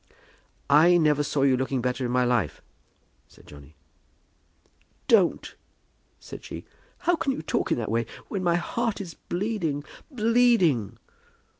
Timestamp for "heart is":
8.55-9.13